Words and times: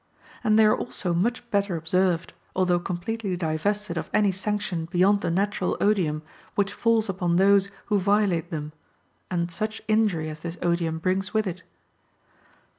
And 0.43 0.57
they 0.57 0.65
are 0.65 0.75
also 0.75 1.13
much 1.13 1.47
better 1.51 1.75
observed, 1.75 2.33
although 2.55 2.79
completely 2.79 3.37
divested 3.37 3.99
of 3.99 4.09
any 4.11 4.31
sanction 4.31 4.85
beyond 4.85 5.21
the 5.21 5.29
natural 5.29 5.77
odium 5.79 6.23
which 6.55 6.73
falls 6.73 7.07
upon 7.07 7.35
those 7.35 7.69
who 7.85 7.99
violate 7.99 8.49
them, 8.49 8.71
and 9.29 9.51
such 9.51 9.79
injury 9.87 10.27
as 10.27 10.39
this 10.39 10.57
odium 10.63 10.97
brings 10.97 11.35
with 11.35 11.45
it. 11.45 11.61